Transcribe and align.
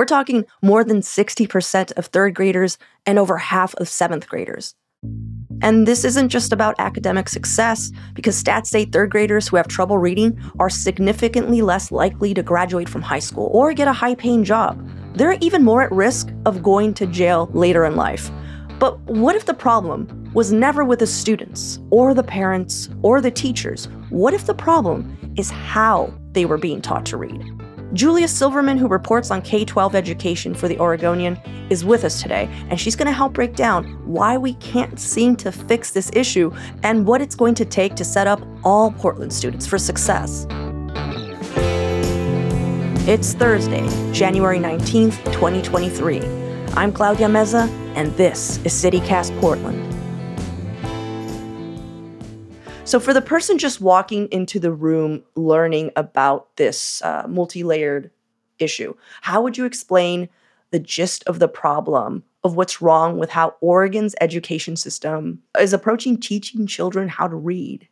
We're 0.00 0.06
talking 0.06 0.46
more 0.62 0.82
than 0.82 1.02
60% 1.02 1.92
of 1.98 2.06
third 2.06 2.34
graders 2.34 2.78
and 3.04 3.18
over 3.18 3.36
half 3.36 3.74
of 3.74 3.86
seventh 3.86 4.30
graders. 4.30 4.74
And 5.60 5.86
this 5.86 6.06
isn't 6.06 6.30
just 6.30 6.54
about 6.54 6.74
academic 6.78 7.28
success, 7.28 7.92
because 8.14 8.42
stats 8.42 8.68
say 8.68 8.86
third 8.86 9.10
graders 9.10 9.46
who 9.46 9.58
have 9.58 9.68
trouble 9.68 9.98
reading 9.98 10.40
are 10.58 10.70
significantly 10.70 11.60
less 11.60 11.92
likely 11.92 12.32
to 12.32 12.42
graduate 12.42 12.88
from 12.88 13.02
high 13.02 13.18
school 13.18 13.50
or 13.52 13.74
get 13.74 13.88
a 13.88 13.92
high 13.92 14.14
paying 14.14 14.42
job. 14.42 14.82
They're 15.16 15.36
even 15.42 15.64
more 15.64 15.82
at 15.82 15.92
risk 15.92 16.30
of 16.46 16.62
going 16.62 16.94
to 16.94 17.06
jail 17.06 17.50
later 17.52 17.84
in 17.84 17.94
life. 17.94 18.30
But 18.78 18.98
what 19.00 19.36
if 19.36 19.44
the 19.44 19.52
problem 19.52 20.30
was 20.32 20.50
never 20.50 20.82
with 20.82 21.00
the 21.00 21.06
students, 21.06 21.78
or 21.90 22.14
the 22.14 22.22
parents, 22.22 22.88
or 23.02 23.20
the 23.20 23.30
teachers? 23.30 23.86
What 24.08 24.32
if 24.32 24.46
the 24.46 24.54
problem 24.54 25.34
is 25.36 25.50
how 25.50 26.10
they 26.32 26.46
were 26.46 26.56
being 26.56 26.80
taught 26.80 27.04
to 27.04 27.18
read? 27.18 27.59
Julia 27.92 28.28
Silverman, 28.28 28.78
who 28.78 28.86
reports 28.86 29.32
on 29.32 29.42
K 29.42 29.64
12 29.64 29.96
education 29.96 30.54
for 30.54 30.68
The 30.68 30.78
Oregonian, 30.78 31.36
is 31.70 31.84
with 31.84 32.04
us 32.04 32.22
today, 32.22 32.48
and 32.68 32.80
she's 32.80 32.94
going 32.94 33.06
to 33.06 33.12
help 33.12 33.32
break 33.32 33.56
down 33.56 33.84
why 34.06 34.36
we 34.36 34.54
can't 34.54 34.98
seem 34.98 35.34
to 35.36 35.50
fix 35.50 35.90
this 35.90 36.10
issue 36.14 36.52
and 36.84 37.04
what 37.04 37.20
it's 37.20 37.34
going 37.34 37.54
to 37.56 37.64
take 37.64 37.96
to 37.96 38.04
set 38.04 38.28
up 38.28 38.46
all 38.62 38.92
Portland 38.92 39.32
students 39.32 39.66
for 39.66 39.76
success. 39.76 40.46
It's 43.08 43.34
Thursday, 43.34 44.12
January 44.12 44.60
19th, 44.60 45.24
2023. 45.32 46.20
I'm 46.74 46.92
Claudia 46.92 47.26
Meza, 47.26 47.68
and 47.96 48.12
this 48.16 48.58
is 48.58 48.72
CityCast 48.72 49.38
Portland. 49.40 49.89
So, 52.90 52.98
for 52.98 53.14
the 53.14 53.22
person 53.22 53.56
just 53.56 53.80
walking 53.80 54.26
into 54.32 54.58
the 54.58 54.72
room 54.72 55.22
learning 55.36 55.92
about 55.94 56.56
this 56.56 57.00
uh, 57.02 57.24
multi 57.28 57.62
layered 57.62 58.10
issue, 58.58 58.94
how 59.20 59.40
would 59.42 59.56
you 59.56 59.64
explain 59.64 60.28
the 60.72 60.80
gist 60.80 61.22
of 61.28 61.38
the 61.38 61.46
problem 61.46 62.24
of 62.42 62.56
what's 62.56 62.82
wrong 62.82 63.16
with 63.16 63.30
how 63.30 63.54
Oregon's 63.60 64.16
education 64.20 64.74
system 64.74 65.40
is 65.56 65.72
approaching 65.72 66.18
teaching 66.18 66.66
children 66.66 67.08
how 67.08 67.28
to 67.28 67.36
read? 67.36 67.86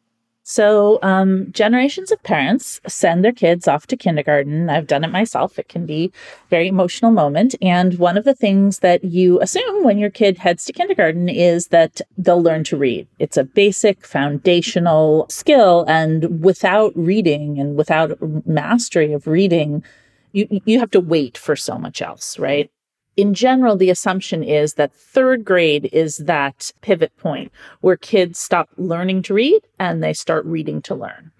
So, 0.50 0.98
um, 1.02 1.52
generations 1.52 2.10
of 2.10 2.22
parents 2.22 2.80
send 2.88 3.22
their 3.22 3.32
kids 3.32 3.68
off 3.68 3.86
to 3.88 3.98
kindergarten. 3.98 4.70
I've 4.70 4.86
done 4.86 5.04
it 5.04 5.12
myself. 5.12 5.58
It 5.58 5.68
can 5.68 5.84
be 5.84 6.06
a 6.06 6.48
very 6.48 6.68
emotional 6.68 7.10
moment. 7.10 7.54
And 7.60 7.98
one 7.98 8.16
of 8.16 8.24
the 8.24 8.34
things 8.34 8.78
that 8.78 9.04
you 9.04 9.38
assume 9.42 9.84
when 9.84 9.98
your 9.98 10.08
kid 10.08 10.38
heads 10.38 10.64
to 10.64 10.72
kindergarten 10.72 11.28
is 11.28 11.66
that 11.66 12.00
they'll 12.16 12.42
learn 12.42 12.64
to 12.64 12.78
read. 12.78 13.06
It's 13.18 13.36
a 13.36 13.44
basic 13.44 14.06
foundational 14.06 15.26
skill. 15.28 15.84
And 15.86 16.42
without 16.42 16.92
reading 16.96 17.58
and 17.58 17.76
without 17.76 18.16
mastery 18.46 19.12
of 19.12 19.26
reading, 19.26 19.84
you, 20.32 20.62
you 20.64 20.80
have 20.80 20.90
to 20.92 21.00
wait 21.00 21.36
for 21.36 21.56
so 21.56 21.76
much 21.76 22.00
else, 22.00 22.38
right? 22.38 22.70
In 23.18 23.34
general, 23.34 23.76
the 23.76 23.90
assumption 23.90 24.44
is 24.44 24.74
that 24.74 24.94
third 24.94 25.44
grade 25.44 25.90
is 25.92 26.18
that 26.18 26.70
pivot 26.82 27.14
point 27.16 27.50
where 27.80 27.96
kids 27.96 28.38
stop 28.38 28.70
learning 28.76 29.22
to 29.22 29.34
read 29.34 29.60
and 29.80 30.04
they 30.04 30.12
start 30.12 30.44
reading 30.46 30.80
to 30.82 30.94
learn. 30.94 31.32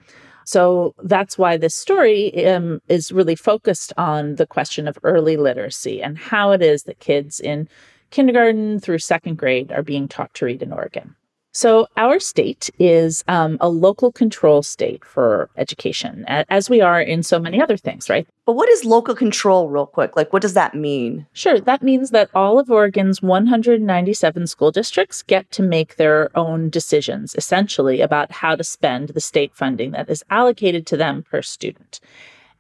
So 0.44 0.96
that's 1.04 1.38
why 1.38 1.56
this 1.56 1.76
story 1.76 2.44
um, 2.46 2.82
is 2.88 3.12
really 3.12 3.36
focused 3.36 3.92
on 3.96 4.34
the 4.34 4.46
question 4.46 4.88
of 4.88 4.98
early 5.04 5.36
literacy 5.36 6.02
and 6.02 6.18
how 6.18 6.50
it 6.50 6.62
is 6.62 6.82
that 6.82 6.98
kids 6.98 7.38
in 7.38 7.68
kindergarten 8.10 8.80
through 8.80 8.98
second 8.98 9.38
grade 9.38 9.70
are 9.70 9.84
being 9.84 10.08
taught 10.08 10.34
to 10.34 10.46
read 10.46 10.62
in 10.62 10.72
Oregon. 10.72 11.14
So, 11.58 11.88
our 11.96 12.20
state 12.20 12.70
is 12.78 13.24
um, 13.26 13.58
a 13.60 13.68
local 13.68 14.12
control 14.12 14.62
state 14.62 15.04
for 15.04 15.50
education, 15.56 16.24
as 16.28 16.70
we 16.70 16.80
are 16.80 17.02
in 17.02 17.24
so 17.24 17.40
many 17.40 17.60
other 17.60 17.76
things, 17.76 18.08
right? 18.08 18.28
But 18.46 18.52
what 18.52 18.68
is 18.68 18.84
local 18.84 19.16
control, 19.16 19.68
real 19.68 19.84
quick? 19.84 20.14
Like, 20.14 20.32
what 20.32 20.40
does 20.40 20.54
that 20.54 20.76
mean? 20.76 21.26
Sure. 21.32 21.58
That 21.58 21.82
means 21.82 22.12
that 22.12 22.30
all 22.32 22.60
of 22.60 22.70
Oregon's 22.70 23.20
197 23.22 24.46
school 24.46 24.70
districts 24.70 25.24
get 25.24 25.50
to 25.50 25.64
make 25.64 25.96
their 25.96 26.30
own 26.38 26.70
decisions, 26.70 27.34
essentially, 27.34 28.02
about 28.02 28.30
how 28.30 28.54
to 28.54 28.62
spend 28.62 29.08
the 29.08 29.20
state 29.20 29.52
funding 29.52 29.90
that 29.90 30.08
is 30.08 30.22
allocated 30.30 30.86
to 30.86 30.96
them 30.96 31.24
per 31.28 31.42
student. 31.42 31.98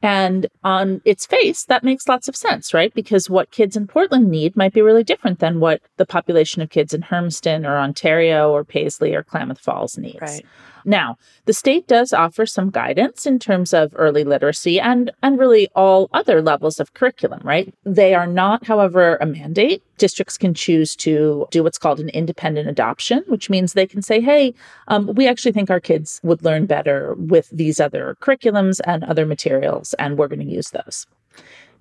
And 0.00 0.46
on 0.62 1.00
its 1.04 1.26
face, 1.26 1.64
that 1.64 1.82
makes 1.82 2.06
lots 2.06 2.28
of 2.28 2.36
sense, 2.36 2.72
right? 2.72 2.94
Because 2.94 3.28
what 3.28 3.50
kids 3.50 3.76
in 3.76 3.88
Portland 3.88 4.30
need 4.30 4.56
might 4.56 4.72
be 4.72 4.80
really 4.80 5.02
different 5.02 5.40
than 5.40 5.58
what 5.58 5.80
the 5.96 6.06
population 6.06 6.62
of 6.62 6.70
kids 6.70 6.94
in 6.94 7.02
Hermiston 7.02 7.66
or 7.66 7.78
Ontario 7.78 8.52
or 8.52 8.64
Paisley 8.64 9.14
or 9.14 9.24
Klamath 9.24 9.58
Falls 9.58 9.98
needs. 9.98 10.20
Right. 10.20 10.46
Now, 10.84 11.16
the 11.44 11.52
state 11.52 11.86
does 11.86 12.12
offer 12.12 12.46
some 12.46 12.70
guidance 12.70 13.26
in 13.26 13.38
terms 13.38 13.72
of 13.72 13.92
early 13.96 14.24
literacy 14.24 14.80
and, 14.80 15.10
and 15.22 15.38
really 15.38 15.68
all 15.74 16.08
other 16.12 16.42
levels 16.42 16.80
of 16.80 16.94
curriculum, 16.94 17.40
right? 17.44 17.72
They 17.84 18.14
are 18.14 18.26
not, 18.26 18.66
however, 18.66 19.16
a 19.20 19.26
mandate. 19.26 19.82
Districts 19.98 20.38
can 20.38 20.54
choose 20.54 20.94
to 20.96 21.46
do 21.50 21.62
what's 21.62 21.78
called 21.78 22.00
an 22.00 22.08
independent 22.10 22.68
adoption, 22.68 23.24
which 23.26 23.50
means 23.50 23.72
they 23.72 23.86
can 23.86 24.02
say, 24.02 24.20
hey, 24.20 24.54
um, 24.88 25.14
we 25.14 25.26
actually 25.26 25.52
think 25.52 25.70
our 25.70 25.80
kids 25.80 26.20
would 26.22 26.44
learn 26.44 26.66
better 26.66 27.14
with 27.18 27.48
these 27.50 27.80
other 27.80 28.16
curriculums 28.20 28.80
and 28.84 29.04
other 29.04 29.26
materials, 29.26 29.94
and 29.94 30.16
we're 30.18 30.28
going 30.28 30.38
to 30.38 30.44
use 30.44 30.70
those. 30.70 31.06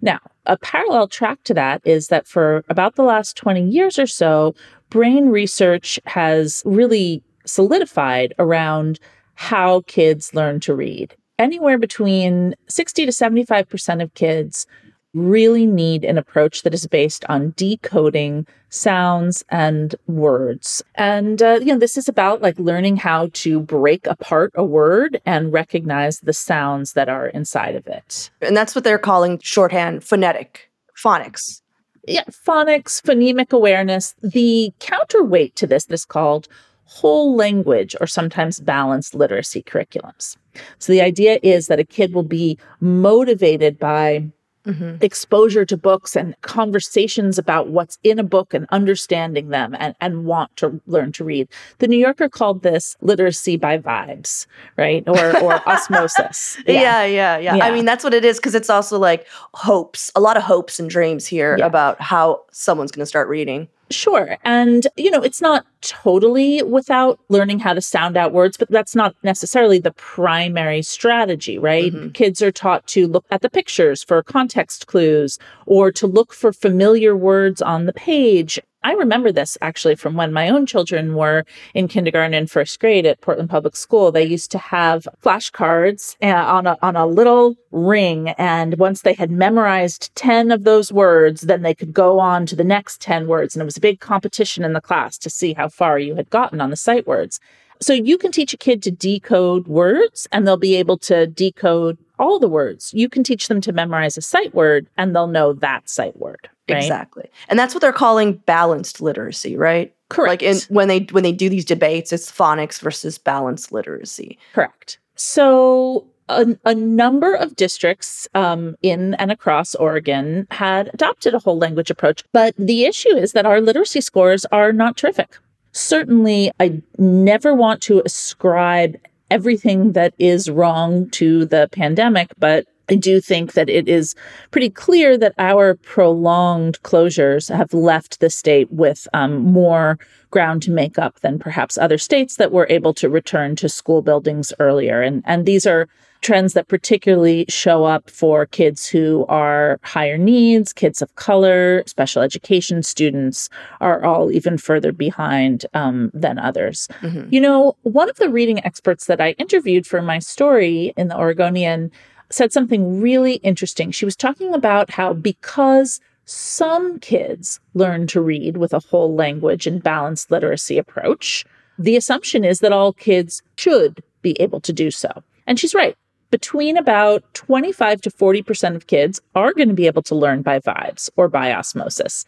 Now, 0.02 0.19
a 0.46 0.57
parallel 0.57 1.07
track 1.07 1.44
to 1.46 1.53
that 1.56 1.81
is 1.84 2.09
that 2.09 2.28
for 2.28 2.63
about 2.69 2.96
the 2.96 3.03
last 3.03 3.36
20 3.36 3.63
years 3.63 3.97
or 3.97 4.07
so, 4.07 4.53
brain 4.90 5.30
research 5.30 6.00
has 6.06 6.62
really 6.66 7.24
solidified 7.47 8.34
around 8.38 9.00
how 9.35 9.81
kids 9.88 10.34
learn 10.34 10.59
to 10.62 10.75
read. 10.75 11.16
Anywhere 11.40 11.78
between 11.78 12.56
60 12.68 13.06
to 13.06 13.12
75% 13.12 14.02
of 14.02 14.13
kids 14.16 14.66
really 15.13 15.66
need 15.66 16.03
an 16.03 16.18
approach 16.18 16.63
that 16.63 16.74
is 16.74 16.88
based 16.88 17.25
on 17.30 17.53
decoding 17.56 18.46
sounds 18.69 19.44
and 19.50 19.96
words. 20.07 20.84
And, 20.96 21.41
uh, 21.41 21.59
you 21.62 21.68
know, 21.68 21.80
this 21.80 21.97
is 21.97 22.09
about 22.09 22.41
like 22.41 22.59
learning 22.59 22.97
how 22.97 23.30
to 23.34 23.59
break 23.59 24.06
apart 24.07 24.52
a 24.56 24.63
word 24.63 25.22
and 25.25 25.53
recognize 25.53 26.19
the 26.19 26.34
sounds 26.34 26.94
that 26.94 27.09
are 27.09 27.28
inside 27.28 27.75
of 27.75 27.88
it. 27.88 28.30
And 28.41 28.56
that's 28.56 28.75
what 28.75 28.84
they're 28.84 28.97
calling 28.97 29.40
shorthand 29.40 30.03
phonetic, 30.03 30.69
phonics. 30.96 31.62
Yeah, 32.07 32.24
phonics, 32.24 33.02
phonemic 33.02 33.52
awareness. 33.52 34.16
The 34.22 34.72
counterweight 34.80 35.56
to 35.57 35.68
this 35.68 35.88
is 35.90 36.06
called 36.06 36.47
whole 36.88 37.36
language 37.36 37.95
or 38.01 38.07
sometimes 38.07 38.60
balanced 38.60 39.13
literacy 39.13 39.62
curriculums. 39.62 40.38
So 40.80 40.92
the 40.92 41.01
idea 41.01 41.39
is 41.44 41.68
that 41.68 41.80
a 41.80 41.84
kid 41.84 42.13
will 42.13 42.24
be 42.24 42.57
motivated 42.80 43.78
by 43.78 44.24
Mm-hmm. 44.66 44.98
exposure 45.00 45.63
to 45.63 45.78
books 45.78 46.13
and 46.13 46.36
conversations 46.42 47.39
about 47.39 47.69
what's 47.69 47.98
in 48.04 48.19
a 48.19 48.24
book 48.24 48.54
and 48.54 48.66
understanding 48.69 49.48
them 49.48 49.74
and, 49.80 49.95
and 50.01 50.25
want 50.25 50.54
to 50.57 50.81
learn 50.88 51.13
to 51.13 51.24
read. 51.24 51.48
The 51.78 51.88
New 51.88 51.95
Yorker 51.95 52.28
called 52.28 52.63
this 52.63 52.98
literacy 53.00 53.56
by 53.56 53.78
vibes, 53.78 54.45
right? 54.75 55.07
Or, 55.07 55.42
or 55.42 55.54
osmosis. 55.69 56.62
Yeah. 56.68 57.06
yeah. 57.06 57.38
yeah, 57.38 57.56
yeah, 57.56 57.66
I 57.66 57.72
mean, 57.72 57.86
that's 57.86 58.04
what 58.04 58.13
it 58.13 58.25
is 58.25 58.39
because 58.39 58.56
it's 58.56 58.69
also 58.69 59.00
like 59.00 59.25
hopes, 59.54 60.12
a 60.16 60.19
lot 60.19 60.36
of 60.36 60.44
hopes 60.44 60.81
and 60.81 60.89
dreams 60.89 61.25
here 61.25 61.56
yeah. 61.57 61.66
about 61.66 62.01
how 62.01 62.42
someone's 62.51 62.92
going 62.92 63.04
to 63.04 63.06
start 63.06 63.30
reading. 63.30 63.69
Sure. 63.89 64.38
And, 64.44 64.88
you 64.98 65.10
know, 65.10 65.22
it's 65.22 65.42
not 65.42 65.66
totally 65.81 66.62
without 66.63 67.19
learning 67.30 67.60
how 67.60 67.74
to 67.74 67.81
sound 67.81 68.18
out 68.18 68.34
words, 68.34 68.57
but 68.57 68.69
that's 68.69 68.95
not 68.95 69.16
necessarily 69.24 69.80
the 69.80 69.94
primary 69.94 70.81
strategy, 70.81 71.57
right? 71.57 71.94
Mm-hmm. 71.94 72.10
Kids 72.10 72.42
are 72.42 72.51
taught 72.51 72.86
to 72.88 73.07
look 73.07 73.25
at 73.31 73.42
the 73.42 73.50
pictures 73.50 74.04
for 74.04 74.22
context 74.24 74.88
clues 74.88 75.39
or 75.66 75.92
to 75.94 76.07
look 76.07 76.34
for 76.34 76.51
familiar 76.51 77.16
words 77.16 77.62
on 77.62 77.86
the 77.86 77.94
page. 77.94 78.60
I 78.83 78.94
remember 78.94 79.31
this 79.31 79.57
actually 79.62 79.95
from 79.95 80.15
when 80.15 80.31
my 80.31 80.50
own 80.50 80.65
children 80.65 81.15
were 81.15 81.44
in 81.74 81.88
kindergarten 81.88 82.33
and 82.33 82.50
first 82.50 82.79
grade 82.79 83.06
at 83.06 83.21
Portland 83.21 83.50
Public 83.50 83.75
School. 83.75 84.12
They 84.12 84.24
used 84.24 84.51
to 84.51 84.57
have 84.57 85.07
flashcards 85.24 86.15
uh, 86.21 86.27
on 86.27 86.68
a, 86.68 86.77
on 86.81 86.95
a 86.95 87.07
little 87.07 87.56
ring. 87.71 88.29
And 88.38 88.77
once 88.77 89.01
they 89.01 89.13
had 89.13 89.31
memorized 89.31 90.15
10 90.15 90.51
of 90.51 90.63
those 90.63 90.94
words, 90.94 91.41
then 91.41 91.63
they 91.63 91.74
could 91.74 91.94
go 91.94 92.19
on 92.19 92.45
to 92.45 92.56
the 92.56 92.63
next 92.63 93.01
10 93.01 93.27
words. 93.27 93.56
And 93.56 93.62
it 93.62 93.65
was 93.65 93.77
a 93.77 93.81
big 93.81 94.00
competition 94.00 94.63
in 94.63 94.74
the 94.74 94.81
class 94.81 95.18
to 95.19 95.29
see 95.29 95.53
how 95.53 95.69
far 95.69 96.00
you 96.00 96.15
had 96.15 96.29
gotten 96.29 96.62
on 96.62 96.69
the 96.69 96.75
sight 96.77 97.07
words. 97.07 97.39
So 97.79 97.94
you 97.94 98.18
can 98.18 98.31
teach 98.31 98.53
a 98.53 98.57
kid 98.57 98.81
to 98.83 98.91
decode 98.91 99.68
words 99.68 100.27
and 100.31 100.47
they'll 100.47 100.57
be 100.57 100.75
able 100.75 100.97
to 101.00 101.27
decode 101.27 101.97
all 102.19 102.40
the 102.40 102.48
words. 102.48 102.94
You 102.94 103.10
can 103.10 103.24
teach 103.24 103.48
them 103.48 103.62
to 103.62 103.72
memorize 103.72 104.18
a 104.18 104.22
sight 104.22 104.54
word 104.54 104.88
and 104.98 105.16
they'll 105.16 105.28
know 105.28 105.54
that 105.54 105.90
sight 105.90 106.18
word. 106.18 106.50
Right? 106.69 106.78
Exactly. 106.78 107.30
And 107.48 107.58
that's 107.58 107.74
what 107.74 107.81
they're 107.81 107.94
calling 107.94 108.34
balanced 108.46 109.02
literacy, 109.02 109.56
right? 109.56 109.94
Correct. 110.10 110.30
Like 110.30 110.44
in 110.44 110.58
when 110.69 110.88
they 110.88 111.00
when 111.12 111.24
they 111.24 111.31
do 111.31 111.50
these 111.50 111.66
debates, 111.66 112.12
it's 112.14 112.31
phonics 112.31 112.80
versus 112.80 113.18
balanced 113.18 113.72
literacy. 113.72 114.38
Correct. 114.54 115.00
So 115.16 116.06
a, 116.30 116.58
a, 116.66 116.75
number 116.75 117.34
of 117.34 117.56
districts 117.56 118.28
um, 118.36 118.75
in 118.81 119.13
and 119.16 119.31
across 119.31 119.75
Oregon 119.75 120.48
had 120.52 120.90
adopted 120.94 121.34
a 121.34 121.40
whole 121.40 121.58
language 121.58 121.90
approach. 121.90 122.24
But 122.34 122.54
the 122.58 122.86
issue 122.86 123.16
is 123.16 123.31
that 123.31 123.46
our 123.46 123.62
literacy 123.62 124.02
scores 124.02 124.46
are 124.46 124.74
not 124.74 124.98
terrific. 124.98 125.38
Certainly, 125.72 126.52
I 126.60 126.81
never 126.98 127.54
want 127.54 127.81
to 127.84 128.02
ascribe 128.06 128.98
everything 129.29 129.94
that 129.94 130.13
is 130.18 130.50
wrong 130.50 131.09
to 131.12 131.45
the 131.45 131.69
pandemic, 131.71 132.29
but 132.38 132.65
I 132.89 132.95
do 132.95 133.19
think 133.19 133.53
that 133.53 133.69
it 133.69 133.89
is 133.89 134.15
pretty 134.51 134.69
clear 134.69 135.18
that 135.18 135.33
our 135.38 135.75
prolonged 135.75 136.81
closures 136.83 137.53
have 137.53 137.74
left 137.74 138.19
the 138.19 138.29
state 138.29 138.71
with 138.71 139.07
um, 139.13 139.39
more 139.39 140.00
ground 140.31 140.62
to 140.63 140.71
make 140.71 140.97
up 140.97 141.19
than 141.19 141.39
perhaps 141.39 141.77
other 141.77 141.97
states 141.97 142.38
that 142.38 142.51
were 142.51 142.68
able 142.69 142.94
to 142.94 143.09
return 143.09 143.56
to 143.57 143.68
school 143.68 144.01
buildings 144.01 144.53
earlier. 144.59 145.01
And, 145.01 145.21
and 145.25 145.45
these 145.45 145.68
are 145.68 145.89
trends 146.22 146.54
that 146.54 146.68
particularly 146.68 147.46
show 147.50 147.84
up 147.84 148.10
for 148.10 148.46
kids 148.46 148.88
who 148.88 149.25
are 149.28 149.80
higher 149.84 150.18
needs, 150.18 150.74
kids 150.74 151.02
of 151.02 151.14
color, 151.16 151.84
special 151.86 152.22
education 152.22 152.84
students 152.84 153.50
are 153.81 154.04
all 154.04 154.31
even 154.31 154.58
further 154.58 154.92
behind 154.92 155.66
um, 155.74 156.12
than 156.14 156.40
others. 156.40 156.88
Mm-hmm. 157.02 157.34
You 157.34 157.42
know, 157.42 157.75
one 157.84 158.10
of 158.10 158.18
the 158.18 158.30
reading 158.30 158.64
experts 158.66 159.06
that 159.06 159.22
I 159.22 159.31
interviewed 159.31 159.86
for 159.86 160.02
my 160.02 160.19
story 160.19 160.94
in 160.98 161.08
the 161.08 161.18
Oregonian 161.18 161.92
said 162.30 162.52
something 162.52 163.02
really 163.02 163.36
interesting. 163.36 163.92
She 163.92 164.06
was 164.06 164.16
talking 164.16 164.54
about 164.54 164.90
how 164.90 165.13
because 165.13 166.00
some 166.25 167.00
kids 167.00 167.60
learn 167.74 168.06
to 168.08 168.20
read 168.20 168.58
with 168.58 168.74
a 168.74 168.80
whole 168.80 169.16
language 169.16 169.66
and 169.66 169.81
balanced 169.81 170.30
literacy 170.30 170.78
approach, 170.78 171.46
the 171.80 171.96
assumption 171.96 172.44
is 172.44 172.60
that 172.60 172.74
all 172.74 172.92
kids 172.92 173.42
should 173.56 174.04
be 174.22 174.40
able 174.42 174.60
to 174.62 174.74
do 174.74 174.92
so. 174.92 175.24
And 175.46 175.58
she's 175.58 175.74
right. 175.74 175.96
Between 176.29 176.77
about 176.77 177.24
25 177.33 178.01
to 178.01 178.09
40% 178.09 178.75
of 178.75 178.88
kids 178.88 179.21
are 179.35 179.53
going 179.53 179.69
to 179.69 179.74
be 179.74 179.88
able 179.88 180.03
to 180.03 180.15
learn 180.15 180.41
by 180.41 180.59
vibes 180.59 181.09
or 181.15 181.27
by 181.29 181.53
osmosis. 181.53 182.25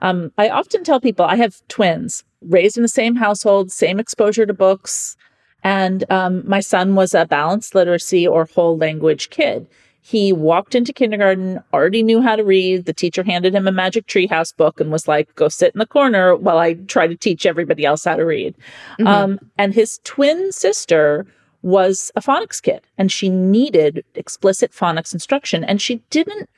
Um, 0.00 0.32
I 0.38 0.48
often 0.48 0.84
tell 0.84 1.00
people 1.00 1.24
I 1.24 1.36
have 1.36 1.62
twins 1.68 2.24
raised 2.40 2.76
in 2.76 2.82
the 2.82 2.88
same 2.88 3.14
household, 3.14 3.70
same 3.70 4.00
exposure 4.00 4.46
to 4.46 4.54
books, 4.54 5.16
and 5.62 6.04
um, 6.10 6.42
my 6.48 6.60
son 6.60 6.94
was 6.94 7.14
a 7.14 7.26
balanced 7.26 7.74
literacy 7.74 8.26
or 8.26 8.46
whole 8.46 8.76
language 8.76 9.30
kid. 9.30 9.68
He 10.04 10.32
walked 10.32 10.74
into 10.74 10.92
kindergarten, 10.92 11.62
already 11.72 12.02
knew 12.02 12.20
how 12.20 12.34
to 12.34 12.42
read. 12.42 12.86
The 12.86 12.92
teacher 12.92 13.22
handed 13.22 13.54
him 13.54 13.68
a 13.68 13.72
magic 13.72 14.08
treehouse 14.08 14.54
book 14.54 14.80
and 14.80 14.90
was 14.90 15.06
like, 15.06 15.32
go 15.36 15.48
sit 15.48 15.72
in 15.74 15.78
the 15.78 15.86
corner 15.86 16.34
while 16.34 16.58
I 16.58 16.74
try 16.74 17.06
to 17.06 17.14
teach 17.14 17.46
everybody 17.46 17.84
else 17.84 18.04
how 18.04 18.16
to 18.16 18.24
read. 18.24 18.56
Mm-hmm. 18.98 19.06
Um, 19.06 19.38
and 19.56 19.72
his 19.72 20.00
twin 20.02 20.50
sister 20.50 21.24
was 21.62 22.10
a 22.16 22.20
phonics 22.20 22.60
kid 22.60 22.82
and 22.98 23.10
she 23.10 23.28
needed 23.28 24.04
explicit 24.14 24.72
phonics 24.72 25.12
instruction. 25.12 25.64
And 25.64 25.80
she 25.80 26.02
didn't 26.10 26.48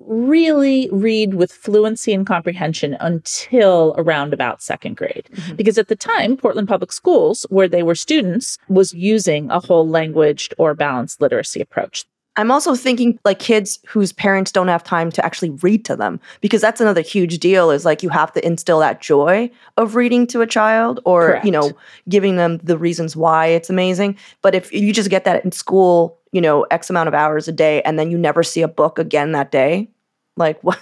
really 0.00 0.88
read 0.90 1.34
with 1.34 1.52
fluency 1.52 2.12
and 2.12 2.26
comprehension 2.26 2.96
until 3.00 3.94
around 3.98 4.32
about 4.32 4.62
second 4.62 4.96
grade. 4.96 5.28
Mm-hmm. 5.32 5.56
Because 5.56 5.78
at 5.78 5.88
the 5.88 5.96
time, 5.96 6.36
Portland 6.36 6.68
Public 6.68 6.92
Schools, 6.92 7.44
where 7.50 7.68
they 7.68 7.82
were 7.82 7.94
students, 7.94 8.58
was 8.68 8.94
using 8.94 9.50
a 9.50 9.60
whole 9.60 9.88
language 9.88 10.48
or 10.58 10.74
balanced 10.74 11.20
literacy 11.20 11.60
approach. 11.60 12.04
I'm 12.36 12.50
also 12.50 12.74
thinking 12.74 13.18
like 13.24 13.38
kids 13.38 13.80
whose 13.86 14.12
parents 14.12 14.52
don't 14.52 14.68
have 14.68 14.84
time 14.84 15.10
to 15.12 15.24
actually 15.24 15.50
read 15.50 15.84
to 15.86 15.96
them 15.96 16.20
because 16.40 16.60
that's 16.60 16.80
another 16.80 17.00
huge 17.00 17.38
deal 17.38 17.70
is 17.70 17.84
like 17.84 18.02
you 18.02 18.08
have 18.08 18.32
to 18.32 18.46
instill 18.46 18.78
that 18.80 19.00
joy 19.00 19.50
of 19.76 19.96
reading 19.96 20.26
to 20.28 20.40
a 20.40 20.46
child 20.46 21.00
or 21.04 21.26
Correct. 21.26 21.44
you 21.44 21.50
know 21.50 21.72
giving 22.08 22.36
them 22.36 22.58
the 22.58 22.78
reasons 22.78 23.16
why 23.16 23.46
it's 23.46 23.68
amazing 23.68 24.16
but 24.42 24.54
if 24.54 24.72
you 24.72 24.92
just 24.92 25.10
get 25.10 25.24
that 25.24 25.44
in 25.44 25.52
school 25.52 26.18
you 26.32 26.40
know 26.40 26.62
x 26.70 26.88
amount 26.88 27.08
of 27.08 27.14
hours 27.14 27.48
a 27.48 27.52
day 27.52 27.82
and 27.82 27.98
then 27.98 28.10
you 28.10 28.16
never 28.16 28.42
see 28.42 28.62
a 28.62 28.68
book 28.68 28.98
again 28.98 29.32
that 29.32 29.50
day 29.50 29.90
like 30.36 30.60
what 30.64 30.78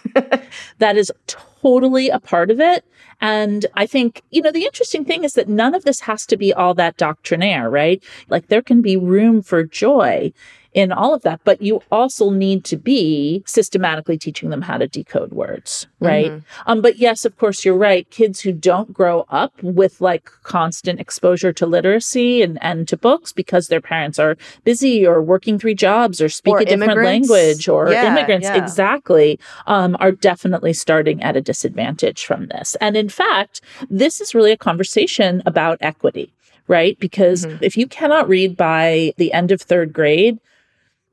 that 0.78 0.96
is 0.96 1.10
totally 1.26 2.10
a 2.10 2.20
part 2.20 2.50
of 2.50 2.60
it 2.60 2.84
and 3.20 3.66
I 3.74 3.86
think, 3.86 4.22
you 4.30 4.42
know, 4.42 4.52
the 4.52 4.64
interesting 4.64 5.04
thing 5.04 5.24
is 5.24 5.32
that 5.32 5.48
none 5.48 5.74
of 5.74 5.84
this 5.84 6.00
has 6.02 6.24
to 6.26 6.36
be 6.36 6.52
all 6.52 6.72
that 6.74 6.96
doctrinaire, 6.96 7.68
right? 7.68 8.00
Like 8.28 8.46
there 8.46 8.62
can 8.62 8.80
be 8.80 8.96
room 8.96 9.42
for 9.42 9.64
joy 9.64 10.32
in 10.78 10.92
all 10.92 11.12
of 11.12 11.22
that. 11.22 11.40
But 11.42 11.60
you 11.60 11.82
also 11.90 12.30
need 12.30 12.64
to 12.66 12.76
be 12.76 13.42
systematically 13.46 14.16
teaching 14.16 14.50
them 14.50 14.62
how 14.62 14.78
to 14.78 14.86
decode 14.86 15.32
words, 15.32 15.88
right? 15.98 16.30
Mm-hmm. 16.30 16.70
Um, 16.70 16.80
but 16.80 16.98
yes, 16.98 17.24
of 17.24 17.36
course, 17.36 17.64
you're 17.64 17.76
right. 17.76 18.08
Kids 18.10 18.40
who 18.40 18.52
don't 18.52 18.92
grow 18.92 19.26
up 19.28 19.52
with 19.60 20.00
like 20.00 20.30
constant 20.44 21.00
exposure 21.00 21.52
to 21.52 21.66
literacy 21.66 22.42
and, 22.42 22.62
and 22.62 22.86
to 22.86 22.96
books 22.96 23.32
because 23.32 23.66
their 23.66 23.80
parents 23.80 24.20
are 24.20 24.36
busy 24.62 25.04
or 25.04 25.20
working 25.20 25.58
three 25.58 25.74
jobs 25.74 26.20
or 26.20 26.28
speak 26.28 26.54
or 26.54 26.60
a 26.60 26.64
different 26.64 27.02
language 27.02 27.68
or 27.68 27.90
yeah, 27.90 28.12
immigrants, 28.12 28.46
yeah. 28.46 28.62
exactly, 28.62 29.40
um, 29.66 29.96
are 29.98 30.12
definitely 30.12 30.72
starting 30.72 31.20
at 31.24 31.36
a 31.36 31.40
disadvantage 31.40 32.24
from 32.24 32.46
this. 32.46 32.76
And 32.80 32.96
in 32.96 33.08
fact, 33.08 33.62
this 33.90 34.20
is 34.20 34.32
really 34.32 34.52
a 34.52 34.56
conversation 34.56 35.42
about 35.44 35.78
equity 35.80 36.32
right? 36.68 36.98
Because 37.00 37.46
mm-hmm. 37.46 37.64
if 37.64 37.78
you 37.78 37.86
cannot 37.86 38.28
read 38.28 38.54
by 38.54 39.14
the 39.16 39.32
end 39.32 39.50
of 39.50 39.62
third 39.62 39.90
grade, 39.90 40.38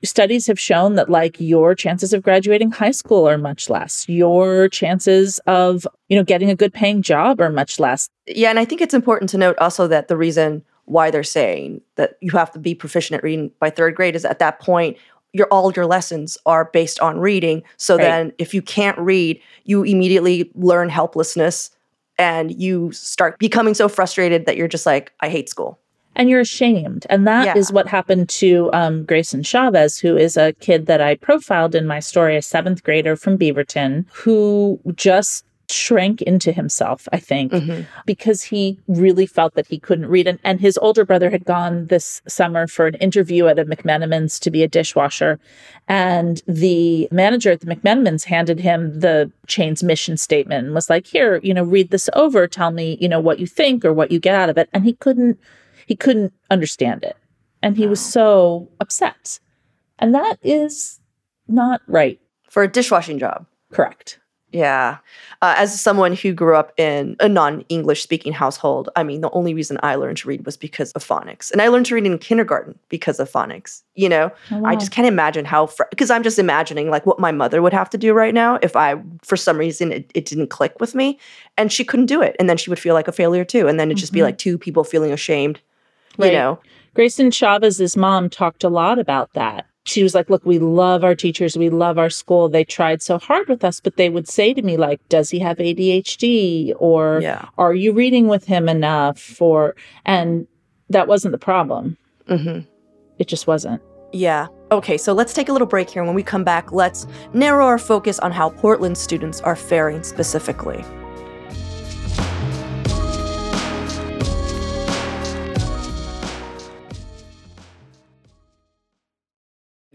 studies 0.06 0.48
have 0.48 0.60
shown 0.60 0.96
that 0.96 1.10
like 1.10 1.40
your 1.40 1.76
chances 1.76 2.14
of 2.14 2.24
graduating 2.24 2.72
high 2.72 2.92
school 2.92 3.28
are 3.28 3.38
much 3.38 3.70
less. 3.70 4.08
Your 4.08 4.70
chances 4.70 5.40
of 5.48 5.88
you 6.10 6.18
know 6.18 6.24
getting 6.24 6.50
a 6.50 6.56
good 6.56 6.74
paying 6.74 7.02
job 7.02 7.42
are 7.42 7.50
much 7.50 7.80
less. 7.80 8.10
Yeah 8.28 8.50
and 8.50 8.60
i 8.60 8.66
think 8.66 8.82
it's 8.82 8.94
important 8.94 9.30
to 9.30 9.38
note 9.38 9.58
also 9.60 9.88
that 9.88 10.08
the 10.08 10.18
reason 10.18 10.64
why 10.86 11.10
they're 11.10 11.24
saying 11.24 11.82
that 11.96 12.18
you 12.22 12.32
have 12.32 12.52
to 12.52 12.60
be 12.60 12.76
proficient 12.76 13.18
at 13.18 13.24
reading 13.24 13.52
by 13.60 13.70
third 13.70 13.96
grade 13.96 14.16
is 14.16 14.26
at 14.26 14.40
that 14.40 14.60
point 14.60 14.98
your 15.34 15.48
all 15.48 15.72
your 15.74 15.86
lessons 15.86 16.38
are 16.46 16.66
based 16.72 17.00
on 17.02 17.20
reading. 17.20 17.62
So 17.76 17.98
right. 17.98 18.04
then 18.04 18.34
if 18.38 18.54
you 18.54 18.62
can't 18.62 18.98
read 18.98 19.40
you 19.66 19.84
immediately 19.84 20.52
learn 20.56 20.90
helplessness 20.90 21.72
and 22.18 22.60
you 22.60 22.92
start 22.94 23.38
becoming 23.40 23.74
so 23.74 23.90
frustrated 23.90 24.46
that 24.46 24.56
you're 24.58 24.68
just 24.68 24.86
like 24.86 25.12
i 25.20 25.30
hate 25.30 25.50
school 25.50 25.80
and 26.16 26.30
you're 26.30 26.40
ashamed. 26.40 27.06
And 27.10 27.28
that 27.28 27.46
yeah. 27.48 27.58
is 27.58 27.72
what 27.72 27.88
happened 27.88 28.30
to 28.30 28.70
um, 28.74 29.06
Grayson 29.06 29.44
Chavez, 29.44 29.98
who 29.98 30.18
is 30.18 30.38
a 30.38 30.54
kid 30.54 30.86
that 30.88 31.02
I 31.02 31.16
profiled 31.16 31.76
in 31.76 31.86
my 31.86 32.00
story, 32.00 32.38
a 32.38 32.42
seventh 32.42 32.84
grader 32.84 33.16
from 33.16 33.38
Beaverton, 33.38 34.06
who 34.12 34.80
just 34.96 35.46
shrank 35.70 36.22
into 36.22 36.52
himself, 36.52 37.08
I 37.12 37.18
think, 37.18 37.52
mm-hmm. 37.52 37.84
because 38.06 38.44
he 38.44 38.78
really 38.88 39.26
felt 39.26 39.56
that 39.56 39.68
he 39.68 39.80
couldn't 39.80 40.08
read. 40.08 40.28
And, 40.28 40.40
and 40.44 40.60
his 40.60 40.78
older 40.78 41.06
brother 41.06 41.30
had 41.30 41.46
gone 41.46 41.88
this 41.88 42.22
summer 42.28 42.68
for 42.68 42.88
an 42.88 42.96
interview 42.96 43.48
at 43.48 43.60
a 43.60 43.66
McMenamins 43.66 44.40
to 44.42 44.52
be 44.52 44.64
a 44.64 44.68
dishwasher. 44.68 45.40
And 45.88 46.42
the 46.48 47.08
manager 47.12 47.52
at 47.52 47.62
the 47.62 47.76
McMenamins 47.76 48.26
handed 48.26 48.60
him 48.60 49.00
the 49.00 49.32
chain's 49.48 49.84
mission 49.84 50.18
statement 50.18 50.66
and 50.66 50.76
was 50.76 50.90
like, 50.90 51.08
Here, 51.08 51.40
you 51.44 51.54
know, 51.54 51.64
read 51.64 51.92
this 51.92 52.10
over. 52.14 52.48
Tell 52.48 52.72
me, 52.72 52.98
you 53.02 53.10
know, 53.10 53.20
what 53.20 53.40
you 53.40 53.48
think 53.48 53.84
or 53.86 53.94
what 53.94 54.12
you 54.12 54.20
get 54.20 54.36
out 54.36 54.50
of 54.50 54.58
it. 54.58 54.70
And 54.74 54.84
he 54.84 54.94
couldn't 54.94 55.40
he 55.86 55.96
couldn't 55.96 56.34
understand 56.50 57.04
it. 57.04 57.18
And 57.62 57.78
he 57.78 57.88
was 57.88 58.00
so 58.00 58.70
upset. 58.80 59.40
And 60.00 60.14
that 60.14 60.38
is 60.44 61.00
not 61.48 61.82
right. 61.88 62.20
For 62.50 62.64
a 62.64 62.72
dishwashing 62.72 63.20
job. 63.20 63.46
Correct. 63.72 64.20
Yeah. 64.56 65.00
Uh, 65.42 65.54
as 65.58 65.82
someone 65.82 66.14
who 66.14 66.32
grew 66.32 66.56
up 66.56 66.72
in 66.80 67.18
a 67.20 67.28
non 67.28 67.66
English 67.68 68.02
speaking 68.02 68.32
household, 68.32 68.88
I 68.96 69.04
mean, 69.04 69.20
the 69.20 69.30
only 69.32 69.54
reason 69.54 69.78
I 69.84 69.96
learned 69.96 70.16
to 70.20 70.30
read 70.30 70.46
was 70.46 70.56
because 70.56 70.94
of 70.94 71.04
phonics. 71.04 71.52
And 71.52 71.62
I 71.62 71.68
learned 71.68 71.88
to 71.88 71.96
read 71.96 72.06
in 72.06 72.18
kindergarten 72.18 72.80
because 72.88 73.20
of 73.20 73.30
phonics. 73.30 73.82
You 73.96 74.08
know, 74.08 74.32
oh, 74.52 74.60
wow. 74.60 74.70
I 74.70 74.78
just 74.78 74.92
can't 74.92 75.10
imagine 75.10 75.44
how, 75.44 75.68
because 75.90 76.08
fr- 76.08 76.14
I'm 76.14 76.24
just 76.24 76.40
imagining 76.40 76.90
like 76.90 77.06
what 77.06 77.20
my 77.20 77.34
mother 77.34 77.62
would 77.62 77.74
have 77.74 77.90
to 77.90 77.98
do 77.98 78.14
right 78.14 78.34
now 78.34 78.58
if 78.62 78.78
I, 78.78 78.96
for 79.24 79.36
some 79.36 79.58
reason, 79.58 79.92
it, 79.92 80.10
it, 80.14 80.26
didn't 80.26 80.48
click 80.48 80.80
with 80.80 80.96
me 80.96 81.20
and 81.58 81.70
she 81.70 81.84
couldn't 81.84 82.06
do 82.06 82.22
it. 82.22 82.38
And 82.40 82.50
then 82.50 82.56
she 82.56 82.70
would 82.70 82.80
feel 82.80 82.94
like 82.94 83.10
a 83.10 83.12
failure 83.12 83.44
too. 83.44 83.68
And 83.68 83.78
then 83.78 83.90
it'd 83.90 83.98
just 83.98 84.12
mm-hmm. 84.12 84.20
be 84.20 84.24
like 84.24 84.38
two 84.38 84.58
people 84.58 84.86
feeling 84.86 85.12
ashamed 85.12 85.60
Right. 86.18 86.28
You 86.32 86.38
know, 86.38 86.60
Grayson 86.94 87.30
Chavez's 87.32 87.98
mom 87.98 88.30
talked 88.30 88.64
a 88.64 88.70
lot 88.70 89.00
about 89.00 89.34
that. 89.34 89.66
she 89.84 90.02
was 90.02 90.16
like, 90.16 90.30
Look, 90.30 90.46
we 90.46 90.58
love 90.60 91.04
our 91.04 91.14
teachers. 91.16 91.58
We 91.58 91.70
love 91.70 91.98
our 92.00 92.10
school. 92.10 92.50
They 92.50 92.64
tried 92.64 93.02
so 93.02 93.18
hard 93.20 93.48
with 93.48 93.64
us, 93.64 93.80
but 93.80 93.98
they 93.98 94.10
would 94.10 94.28
say 94.28 94.54
to 94.54 94.62
me, 94.62 94.78
like, 94.78 95.00
Does 95.10 95.30
he 95.30 95.40
have 95.40 95.58
ADHD? 95.58 96.74
Or 96.80 97.20
Yeah. 97.22 97.46
are 97.58 97.74
you 97.76 97.92
reading 97.94 98.28
with 98.28 98.46
him 98.46 98.68
enough? 98.70 99.42
Or, 99.42 99.76
and 100.06 100.48
that 100.90 101.08
wasn't 101.08 101.34
the 101.34 101.38
problem. 101.38 101.98
hmm 102.28 102.60
It 103.20 103.28
just 103.28 103.46
wasn't. 103.48 103.82
Yeah. 104.12 104.48
Okay, 104.72 104.98
so 104.98 105.14
let's 105.14 105.34
take 105.34 105.50
a 105.50 105.52
little 105.52 105.68
break 105.68 105.90
here. 105.90 106.02
And 106.02 106.08
when 106.08 106.16
we 106.16 106.24
come 106.24 106.44
back, 106.44 106.72
let's 106.72 107.06
narrow 107.34 107.66
our 107.66 107.78
focus 107.78 108.18
on 108.20 108.32
how 108.32 108.50
Portland 108.50 108.98
students 108.98 109.42
are 109.42 109.56
faring 109.56 110.02
specifically. 110.04 110.84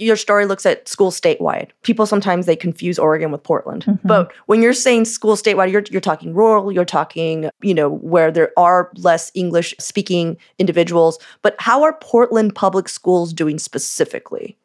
Your 0.01 0.17
story 0.17 0.47
looks 0.47 0.65
at 0.65 0.89
school 0.89 1.11
statewide. 1.11 1.69
People 1.83 2.07
sometimes 2.07 2.47
they 2.47 2.57
confuse 2.57 2.99
Oregon 2.99 3.31
with 3.31 3.43
Portland. 3.43 3.85
Mhm. 3.85 4.01
But 4.03 4.33
when 4.47 4.63
you're 4.63 4.73
saying 4.73 5.05
school 5.05 5.37
statewide, 5.37 5.71
you're 5.71 5.85
you're 5.91 6.01
talking 6.01 6.35
rural, 6.35 6.73
you're 6.73 6.87
talking, 6.87 7.51
you 7.63 7.75
know, 7.75 7.91
where 7.91 8.33
there 8.33 8.51
are 8.57 8.91
less 8.97 9.31
English 9.35 9.75
speaking 9.79 10.39
individuals. 10.59 11.19
But 11.43 11.55
how 11.59 11.83
are 11.83 11.93
Portland 12.01 12.55
public 12.55 12.89
schools 12.89 13.35
doing 13.35 13.59
specifically? 13.59 14.57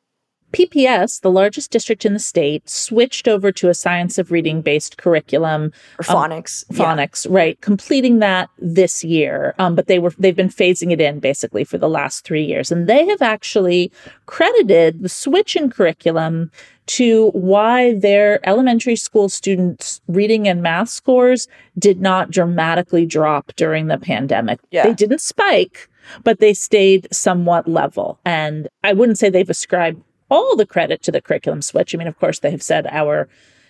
PPS, 0.56 1.22
the 1.22 1.32
largest 1.32 1.70
district 1.70 2.06
in 2.06 2.14
the 2.14 2.20
state, 2.20 2.70
switched 2.70 3.28
over 3.28 3.52
to 3.52 3.68
a 3.70 3.74
science 3.74 4.18
of 4.18 4.32
reading 4.32 4.62
based 4.62 4.98
curriculum 4.98 5.72
Or 6.00 6.06
Um, 6.10 6.16
phonics? 6.32 6.64
Yeah. 6.72 6.78
phonics 6.96 7.28
right 7.30 7.60
completing 7.62 8.20
that 8.20 8.50
this 8.58 9.04
year 9.04 9.54
um, 9.60 9.76
but 9.76 9.88
they 9.88 10.00
were 10.00 10.14
they've 10.18 10.36
been 10.36 10.50
phasing 10.50 10.92
it 10.92 11.02
in 11.02 11.20
basically 11.20 11.64
for 11.64 11.78
the 11.78 11.90
last 11.90 12.24
three 12.24 12.44
years 12.44 12.72
and 12.72 12.88
they 12.88 13.06
have 13.08 13.22
actually 13.22 13.92
credited 14.26 15.02
the 15.04 15.10
switch 15.10 15.56
in 15.56 15.70
curriculum 15.70 16.52
to 16.88 17.30
why 17.32 17.94
their 17.94 18.40
elementary 18.48 18.96
school 18.96 19.28
students 19.28 20.02
reading 20.08 20.48
and 20.48 20.62
math 20.62 20.90
scores 20.90 21.48
did 21.78 22.00
not 22.00 22.32
dramatically 22.32 23.06
drop 23.06 23.52
during 23.56 23.88
the 23.88 23.98
pandemic 23.98 24.60
Yeah. 24.72 24.84
they 24.88 24.94
didn't 24.94 25.22
spike 25.22 25.90
but 26.24 26.40
they 26.40 26.54
stayed 26.54 27.08
somewhat 27.12 27.68
level 27.68 28.20
and 28.26 28.68
i 28.84 28.94
wouldn't 28.94 29.18
say 29.18 29.30
they've 29.30 29.50
ascribed 29.50 30.02
all 30.30 30.56
the 30.56 30.66
credit 30.66 31.02
to 31.04 31.12
the 31.12 31.22
curriculum 31.22 31.62
switch 31.62 31.94
i 31.94 31.98
mean 31.98 32.08
of 32.08 32.20
course 32.20 32.40
they 32.40 32.52
have 32.52 32.64
said 32.64 32.88
our 32.92 33.28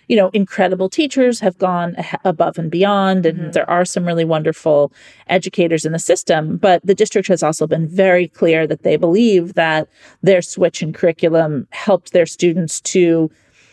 you 0.08 0.14
know, 0.16 0.28
incredible 0.32 0.88
teachers 0.88 1.40
have 1.40 1.58
gone 1.58 1.96
above 2.24 2.58
and 2.58 2.70
beyond, 2.70 3.26
and 3.26 3.38
Mhm. 3.40 3.52
there 3.54 3.68
are 3.68 3.84
some 3.84 4.06
really 4.06 4.24
wonderful 4.24 4.92
educators 5.26 5.84
in 5.84 5.90
the 5.90 5.98
system. 5.98 6.58
But 6.58 6.80
the 6.86 6.94
district 6.94 7.26
has 7.26 7.42
also 7.42 7.66
been 7.66 7.88
very 7.88 8.28
clear 8.28 8.68
that 8.68 8.84
they 8.84 8.94
believe 8.96 9.54
that 9.54 9.88
their 10.22 10.42
switch 10.42 10.80
in 10.80 10.92
curriculum 10.92 11.66
helped 11.70 12.12
their 12.12 12.24
students 12.24 12.80
to 12.82 13.32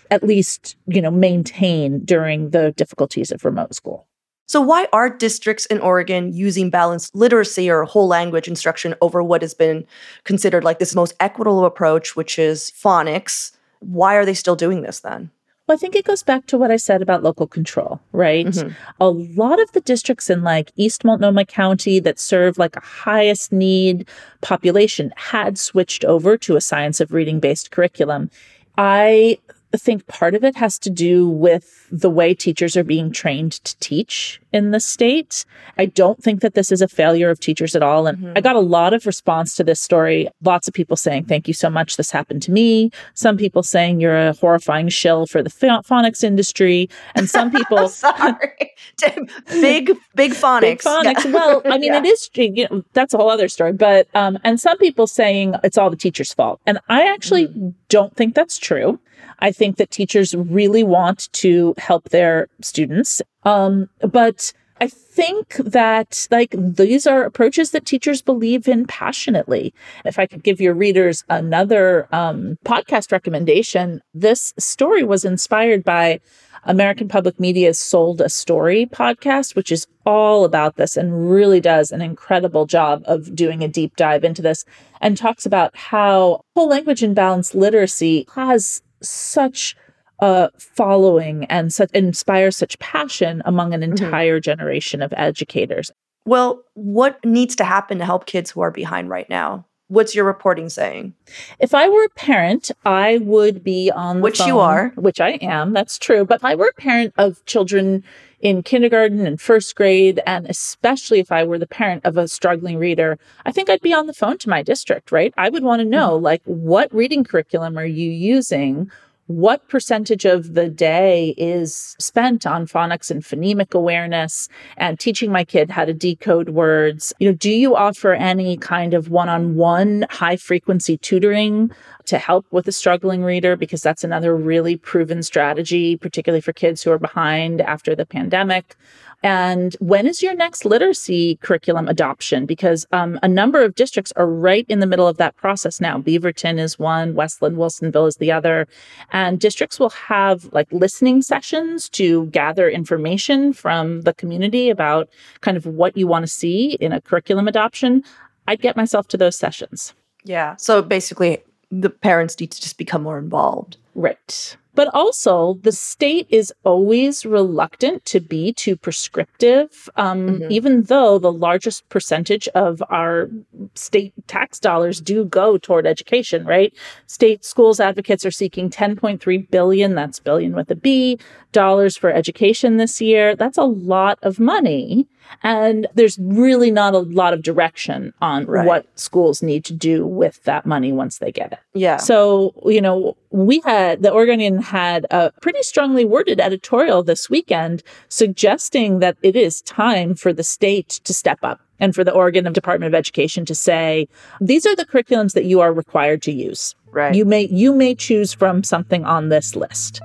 at 0.09 0.23
least, 0.23 0.75
you 0.87 1.03
know, 1.03 1.11
maintain 1.11 1.99
during 2.03 2.49
the 2.49 2.71
difficulties 2.71 3.31
of 3.31 3.45
remote 3.45 3.75
school. 3.75 4.07
So, 4.53 4.61
why 4.61 4.87
are 4.93 5.09
districts 5.09 5.65
in 5.65 5.79
Oregon 5.79 6.31
using 6.31 6.69
balanced 6.69 7.15
literacy 7.15 7.71
or 7.71 7.85
whole 7.85 8.07
language 8.07 8.47
instruction 8.47 8.93
over 9.01 9.23
what 9.23 9.41
has 9.41 9.55
been 9.55 9.83
considered 10.25 10.63
like 10.63 10.77
this 10.77 10.93
most 10.93 11.15
equitable 11.19 11.65
approach, 11.65 12.15
which 12.15 12.37
is 12.37 12.71
phonics? 12.71 13.53
Why 13.79 14.13
are 14.13 14.25
they 14.25 14.35
still 14.35 14.55
doing 14.55 14.83
this 14.83 14.99
then? 14.99 15.31
Well, 15.65 15.75
I 15.75 15.79
think 15.79 15.95
it 15.95 16.05
goes 16.05 16.21
back 16.21 16.45
to 16.45 16.59
what 16.59 16.69
I 16.69 16.75
said 16.75 17.01
about 17.01 17.23
local 17.23 17.47
control, 17.47 17.99
right? 18.11 18.45
Mhm. 18.45 18.75
A 19.01 19.09
lot 19.09 19.59
of 19.59 19.71
the 19.71 19.81
districts 19.81 20.29
in 20.29 20.43
like 20.43 20.71
East 20.75 21.03
Multnomah 21.03 21.45
County 21.45 21.99
that 22.01 22.19
serve 22.19 22.59
like 22.59 22.75
a 22.75 22.79
highest 22.79 23.51
need 23.51 24.07
population 24.41 25.11
had 25.15 25.57
switched 25.57 26.05
over 26.05 26.37
to 26.37 26.55
a 26.55 26.61
science 26.61 26.99
of 26.99 27.11
reading 27.11 27.39
based 27.39 27.71
curriculum. 27.71 28.29
I 28.77 29.39
think 29.77 30.07
part 30.07 30.35
of 30.35 30.43
it 30.43 30.55
has 30.55 30.77
to 30.79 30.89
do 30.89 31.27
with 31.27 31.87
the 31.91 32.09
way 32.09 32.33
teachers 32.33 32.75
are 32.77 32.83
being 32.83 33.11
trained 33.11 33.53
to 33.63 33.77
teach 33.79 34.39
in 34.51 34.71
the 34.71 34.79
state. 34.79 35.45
I 35.77 35.85
don't 35.87 36.21
think 36.21 36.41
that 36.41 36.53
this 36.53 36.71
is 36.71 36.81
a 36.81 36.87
failure 36.87 37.29
of 37.29 37.39
teachers 37.39 37.75
at 37.75 37.81
all. 37.83 38.05
And 38.07 38.17
Mhm. 38.19 38.33
I 38.37 38.41
got 38.41 38.55
a 38.55 38.59
lot 38.59 38.93
of 38.93 39.05
response 39.07 39.55
to 39.55 39.63
this 39.63 39.79
story. 39.81 40.29
Lots 40.43 40.67
of 40.67 40.73
people 40.73 40.95
saying, 40.95 41.25
Thank 41.25 41.47
you 41.47 41.53
so 41.53 41.69
much. 41.69 41.97
This 41.97 42.11
happened 42.11 42.41
to 42.43 42.51
me. 42.51 42.91
Some 43.15 43.35
people 43.37 43.63
saying 43.63 43.99
you're 43.99 44.27
a 44.29 44.33
horrifying 44.33 44.89
shill 44.89 45.25
for 45.25 45.41
the 45.41 45.49
ph- 45.49 45.81
phonics 45.89 46.23
industry. 46.23 46.89
And 47.15 47.29
some 47.29 47.49
people. 47.57 47.87
Sorry, 47.89 48.71
big 49.49 49.91
big 50.15 50.33
phonics. 50.33 50.61
Big 50.61 50.79
phonics. 50.81 51.25
Yeah. 51.25 51.31
Well, 51.31 51.61
I 51.65 51.77
mean, 51.77 51.93
Yeah. 51.93 51.99
it 51.99 52.05
is. 52.05 52.29
You 52.35 52.67
know, 52.69 52.83
that's 52.93 53.13
a 53.13 53.17
whole 53.17 53.29
other 53.29 53.47
story. 53.49 53.73
But 53.73 54.07
um, 54.13 54.37
and 54.43 54.59
some 54.59 54.77
people 54.77 55.07
saying 55.07 55.55
it's 55.63 55.77
all 55.77 55.89
the 55.89 55.95
teacher's 55.97 56.33
fault, 56.33 56.59
and 56.65 56.79
I 56.89 57.03
actually 57.11 57.47
don't 57.89 58.15
think 58.15 58.35
that's 58.35 58.57
true. 58.57 58.99
I 59.39 59.51
think 59.51 59.77
that 59.77 59.91
teachers 59.91 60.35
really 60.35 60.83
want 60.83 61.31
to 61.33 61.73
help 61.77 62.09
their 62.09 62.47
students, 62.61 63.21
um, 63.43 63.89
but 63.99 64.53
I 64.81 64.87
think 64.87 65.55
that 65.57 66.27
like 66.31 66.55
these 66.57 67.07
are 67.07 67.23
approaches 67.23 67.71
that 67.71 67.85
teachers 67.85 68.21
believe 68.21 68.67
in 68.67 68.85
passionately. 68.85 69.73
If 70.03 70.19
I 70.19 70.25
could 70.25 70.43
give 70.43 70.59
your 70.59 70.73
readers 70.73 71.23
another 71.29 72.07
um, 72.11 72.57
podcast 72.65 73.11
recommendation, 73.11 74.01
this 74.13 74.53
story 74.57 75.03
was 75.03 75.23
inspired 75.23 75.83
by 75.83 76.19
American 76.65 77.07
Public 77.07 77.39
Media's 77.39 77.79
Sold 77.79 78.21
a 78.21 78.29
Story 78.29 78.85
podcast, 78.85 79.55
which 79.55 79.71
is 79.71 79.87
all 80.05 80.45
about 80.45 80.75
this 80.75 80.97
and 80.97 81.31
really 81.31 81.59
does 81.59 81.91
an 81.91 82.01
incredible 82.01 82.65
job 82.65 83.03
of 83.05 83.35
doing 83.35 83.63
a 83.63 83.67
deep 83.67 83.95
dive 83.95 84.23
into 84.23 84.41
this 84.41 84.65
and 85.01 85.17
talks 85.17 85.45
about 85.45 85.75
how 85.75 86.41
whole 86.55 86.67
language 86.67 87.03
and 87.03 87.15
balanced 87.15 87.55
literacy 87.55 88.25
has 88.35 88.81
such 89.03 89.75
a 90.19 90.49
following 90.57 91.45
and 91.45 91.73
such 91.73 91.91
inspires 91.91 92.55
such 92.57 92.77
passion 92.79 93.41
among 93.45 93.73
an 93.73 93.81
Mhm. 93.81 93.83
entire 93.91 94.39
generation 94.39 95.01
of 95.01 95.13
educators. 95.17 95.91
Well, 96.25 96.63
what 96.75 97.23
needs 97.25 97.55
to 97.57 97.63
happen 97.65 97.97
to 97.99 98.05
help 98.05 98.25
kids 98.25 98.51
who 98.51 98.61
are 98.61 98.71
behind 98.71 99.09
right 99.09 99.29
now? 99.29 99.65
What's 99.89 100.15
your 100.15 100.23
reporting 100.25 100.69
saying? 100.69 101.13
If 101.59 101.75
I 101.75 101.89
were 101.89 102.05
a 102.05 102.09
parent, 102.09 102.71
I 102.85 103.19
would 103.21 103.63
be 103.63 103.91
on 103.91 104.17
the 104.17 104.21
Which 104.23 104.39
you 104.39 104.59
are. 104.59 104.93
which 104.95 105.19
I 105.19 105.31
am. 105.41 105.73
That's 105.73 105.99
true. 105.99 106.25
But 106.25 106.35
if 106.35 106.45
I 106.45 106.55
were 106.55 106.71
a 106.75 106.81
parent 106.81 107.13
of 107.17 107.43
children 107.45 108.03
in 108.43 108.61
kindergarten 108.61 109.25
and 109.25 109.39
first 109.39 109.73
grade, 109.73 110.21
and 110.27 110.45
especially 110.47 111.19
if 111.19 111.31
I 111.31 111.45
were 111.45 111.57
the 111.57 111.65
parent 111.65 112.05
of 112.05 112.17
a 112.17 112.27
struggling 112.27 112.77
reader, 112.77 113.17
I 113.45 113.53
think 113.53 113.69
I'd 113.69 113.81
be 113.81 113.93
on 113.93 114.05
the 114.05 114.13
phone 114.13 114.37
to 114.39 114.49
my 114.49 114.61
district, 114.61 115.13
right? 115.13 115.33
I 115.37 115.47
would 115.49 115.63
want 115.63 115.79
to 115.79 115.85
mm-hmm. 115.85 115.91
know, 115.91 116.15
like, 116.17 116.41
what 116.43 116.93
reading 116.93 117.23
curriculum 117.23 117.77
are 117.77 117.85
you 117.85 118.11
using? 118.11 118.91
What 119.27 119.69
percentage 119.69 120.25
of 120.25 120.53
the 120.53 120.67
day 120.67 121.33
is 121.37 121.95
spent 121.97 122.45
on 122.45 122.67
phonics 122.67 123.09
and 123.09 123.23
phonemic 123.23 123.73
awareness 123.73 124.49
and 124.75 124.99
teaching 124.99 125.31
my 125.31 125.45
kid 125.45 125.69
how 125.69 125.85
to 125.85 125.93
decode 125.93 126.49
words? 126.49 127.13
You 127.19 127.29
know, 127.29 127.35
do 127.35 127.49
you 127.49 127.73
offer 127.73 128.13
any 128.13 128.57
kind 128.57 128.93
of 128.93 129.09
one 129.09 129.29
on 129.29 129.55
one 129.55 130.05
high 130.09 130.35
frequency 130.35 130.97
tutoring 130.97 131.71
to 132.05 132.17
help 132.17 132.45
with 132.51 132.67
a 132.67 132.73
struggling 132.73 133.23
reader? 133.23 133.55
Because 133.55 133.81
that's 133.81 134.03
another 134.03 134.35
really 134.35 134.75
proven 134.75 135.23
strategy, 135.23 135.95
particularly 135.95 136.41
for 136.41 136.51
kids 136.51 136.83
who 136.83 136.91
are 136.91 136.99
behind 136.99 137.61
after 137.61 137.95
the 137.95 138.05
pandemic. 138.05 138.75
And 139.23 139.75
when 139.79 140.05
is 140.05 140.21
your 140.21 140.35
next 140.35 140.65
literacy 140.65 141.37
curriculum 141.37 141.87
adoption? 141.87 142.45
Because 142.45 142.85
um, 142.91 143.17
a 143.23 143.27
number 143.27 143.63
of 143.63 143.73
districts 143.73 144.11
are 144.17 144.27
right 144.27 144.65
in 144.67 144.79
the 144.79 144.85
middle 144.85 145.07
of 145.07 145.15
that 145.17 145.37
process 145.37 145.79
now. 145.79 145.97
Beaverton 145.97 146.59
is 146.59 146.77
one, 146.77 147.15
West 147.15 147.41
Linn, 147.41 147.55
Wilsonville 147.55 148.07
is 148.07 148.17
the 148.17 148.31
other. 148.31 148.67
And 149.11 149.39
districts 149.39 149.79
will 149.79 149.91
have 149.91 150.51
like 150.51 150.71
listening 150.71 151.21
sessions 151.21 151.87
to 151.89 152.25
gather 152.27 152.69
information 152.69 153.53
from 153.53 154.01
the 154.01 154.13
community 154.13 154.69
about 154.69 155.09
kind 155.39 155.55
of 155.55 155.65
what 155.65 155.95
you 155.95 156.05
want 156.05 156.23
to 156.23 156.27
see 156.27 156.73
in 156.81 156.91
a 156.91 156.99
curriculum 156.99 157.47
adoption. 157.47 158.03
I'd 158.47 158.61
get 158.61 158.75
myself 158.75 159.07
to 159.09 159.17
those 159.17 159.37
sessions. 159.37 159.93
Yeah. 160.25 160.57
So 160.57 160.81
basically, 160.81 161.39
the 161.71 161.89
parents 161.89 162.39
need 162.39 162.51
to 162.51 162.61
just 162.61 162.77
become 162.77 163.03
more 163.03 163.17
involved. 163.17 163.77
Right. 163.95 164.57
But 164.75 164.89
also, 164.93 165.59
the 165.61 165.71
state 165.71 166.25
is 166.29 166.51
always 166.63 167.25
reluctant 167.25 168.05
to 168.05 168.19
be 168.19 168.53
too 168.53 168.75
prescriptive, 168.75 169.87
um, 169.97 170.39
Mhm. 170.39 170.51
even 170.51 170.81
though 170.83 171.19
the 171.19 171.31
largest 171.31 171.87
percentage 171.89 172.47
of 172.49 172.81
our 172.89 173.29
state 173.75 174.13
tax 174.27 174.59
dollars 174.59 174.99
do 174.99 175.25
go 175.25 175.57
toward 175.57 175.85
education, 175.85 176.45
right? 176.45 176.73
State 177.05 177.45
schools 177.45 177.79
advocates 177.79 178.25
are 178.25 178.31
seeking 178.31 178.69
10.3 178.69 179.37
billion, 179.37 179.93
that's 179.93 180.19
billion 180.19 180.53
with 180.55 180.71
a 180.71 180.75
B, 180.75 181.19
dollars 181.51 181.95
for 181.95 182.09
education 182.11 182.77
this 182.77 182.99
year. 182.99 183.35
That's 183.35 183.57
a 183.59 183.63
lot 183.63 184.17
of 184.23 184.39
money. 184.39 185.07
And 185.41 185.87
there's 185.93 186.17
really 186.19 186.71
not 186.71 186.93
a 186.93 186.99
lot 186.99 187.33
of 187.33 187.41
direction 187.41 188.13
on 188.21 188.45
Right. 188.45 188.65
what 188.65 188.85
schools 188.95 189.41
need 189.41 189.65
to 189.65 189.73
do 189.73 190.05
with 190.05 190.43
that 190.43 190.65
money 190.65 190.91
once 190.91 191.17
they 191.17 191.31
get 191.31 191.51
it. 191.53 191.59
Yeah. 191.73 191.97
So, 191.97 192.53
you 192.65 192.81
know, 192.81 193.17
we 193.31 193.61
had 193.65 194.03
the 194.03 194.13
Oregonian 194.13 194.61
had 194.61 195.05
a 195.11 195.31
pretty 195.41 195.63
strongly 195.63 196.05
worded 196.05 196.39
editorial 196.39 197.03
this 197.03 197.29
weekend 197.29 197.83
suggesting 198.09 198.99
that 198.99 199.17
it 199.21 199.35
is 199.35 199.61
time 199.63 200.15
for 200.15 200.31
the 200.33 200.43
state 200.43 200.89
to 201.03 201.13
step 201.13 201.39
up 201.43 201.59
and 201.79 201.93
for 201.93 202.03
the 202.03 202.11
Oregon 202.11 202.51
Department 202.53 202.93
of 202.93 202.97
Education 202.97 203.43
to 203.45 203.55
say, 203.55 204.07
these 204.39 204.65
are 204.65 204.75
the 204.75 204.85
curriculums 204.85 205.33
that 205.33 205.45
you 205.45 205.59
are 205.59 205.73
required 205.73 206.21
to 206.23 206.31
use. 206.31 206.75
Right. 206.91 207.15
You 207.15 207.25
may 207.25 207.47
you 207.47 207.73
may 207.73 207.95
choose 207.95 208.33
from 208.33 208.63
something 208.63 209.03
on 209.03 209.29
this 209.29 209.55
list 209.55 209.99